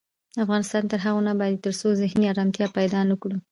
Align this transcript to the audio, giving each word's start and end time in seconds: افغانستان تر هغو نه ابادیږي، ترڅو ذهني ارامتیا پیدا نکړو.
افغانستان 0.43 0.83
تر 0.91 0.99
هغو 1.05 1.19
نه 1.25 1.31
ابادیږي، 1.35 1.63
ترڅو 1.65 1.87
ذهني 2.01 2.25
ارامتیا 2.31 2.67
پیدا 2.77 2.99
نکړو. 3.11 3.37